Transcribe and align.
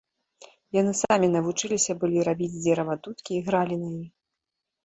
Яны 0.77 0.93
самі 1.01 1.27
навучыліся 1.35 1.91
былі 2.05 2.23
рабіць 2.31 2.51
з 2.57 2.65
дзерава 2.65 2.93
дудкі 3.05 3.31
і 3.41 3.43
гралі 3.51 3.75
на 3.83 3.89
іх. 4.03 4.11